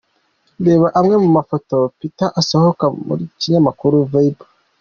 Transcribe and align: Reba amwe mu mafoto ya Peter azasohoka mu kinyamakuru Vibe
Reba 0.65 0.87
amwe 0.99 1.15
mu 1.23 1.29
mafoto 1.37 1.73
ya 1.83 1.89
Peter 1.99 2.29
azasohoka 2.39 2.85
mu 3.07 3.13
kinyamakuru 3.39 3.95
Vibe 4.11 4.43